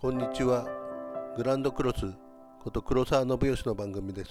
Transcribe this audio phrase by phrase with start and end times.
[0.00, 0.66] こんにちは。
[1.36, 2.10] グランドクロス
[2.64, 4.30] こと黒沢信義の番組です。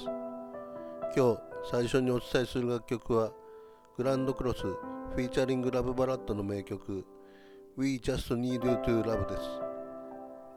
[1.16, 1.40] 今日
[1.70, 3.32] 最初にお伝えする楽曲は
[3.96, 7.06] グランドクロスフィーチャリングラブバラッドの名曲
[7.78, 9.44] We Just Need You to Love です。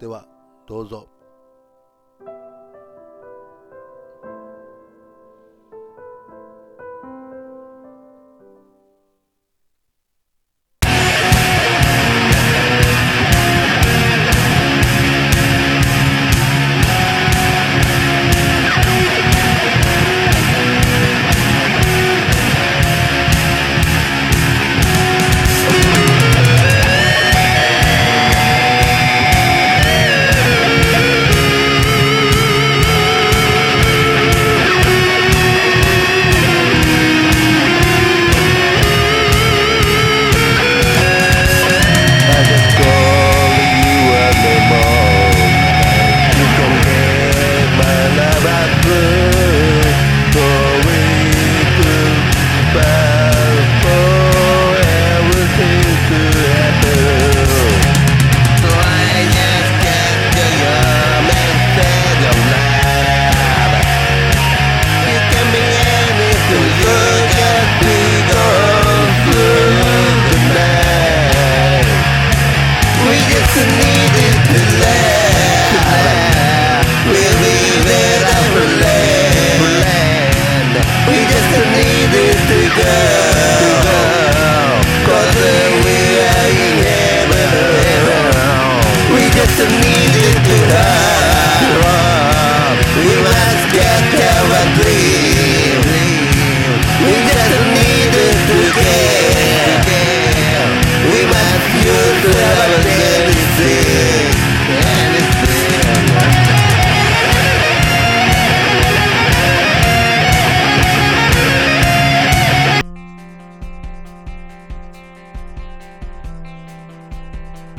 [0.01, 0.27] では
[0.67, 1.07] どうぞ。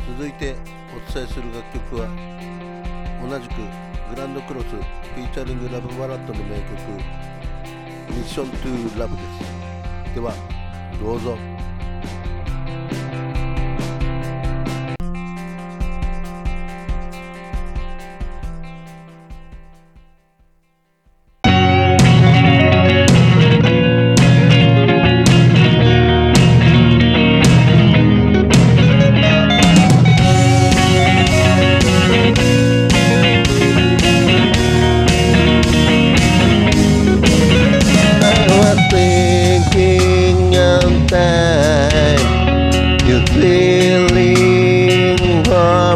[0.06, 0.54] 続いて
[0.94, 2.08] お伝えする楽曲は
[3.26, 3.54] 同じく
[4.10, 6.72] グランドクロスフィーチャリングラブバラットの名曲
[8.10, 10.14] ミッショントゥラブです。
[10.14, 10.34] では
[11.00, 11.63] どうぞ。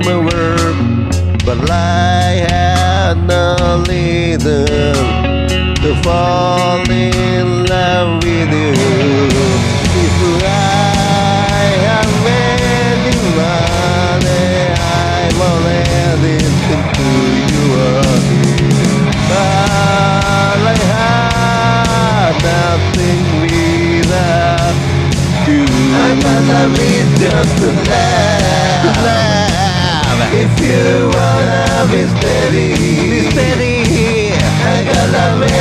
[0.01, 0.77] common word,
[1.45, 4.67] but I had no reason
[5.83, 8.75] to fall in love with you.
[10.05, 10.15] If
[10.45, 12.99] I have I'm
[17.51, 18.55] you again.
[19.29, 20.79] But I
[22.53, 24.77] nothing without
[25.49, 25.63] you.
[26.05, 26.69] I'm to
[27.19, 29.38] just laugh.
[30.31, 32.75] If you wanna be steady,
[33.09, 34.33] be steady.
[34.37, 35.58] I gotta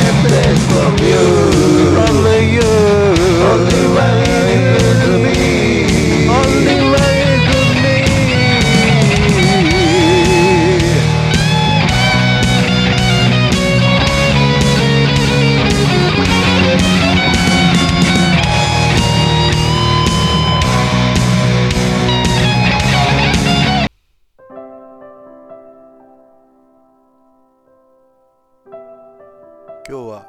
[29.90, 30.26] 今日は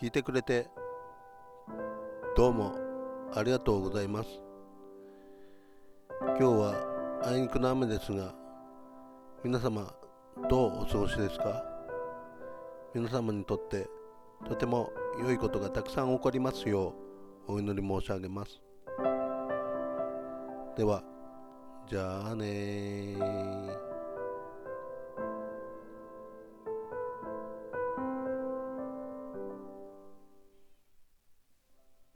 [0.00, 0.68] 聞いてくれて
[2.36, 2.72] どうも
[3.34, 4.28] ありがとうございます。
[6.20, 8.32] 今日はあいにくの雨ですが
[9.42, 9.92] 皆様
[10.48, 11.64] どうお過ごしですか？
[12.94, 13.88] 皆様にとって
[14.48, 16.94] とても良いことがたくさん起こりますよ
[17.48, 18.62] うお祈り申し上げます。
[20.76, 21.02] では
[21.88, 23.16] じゃあね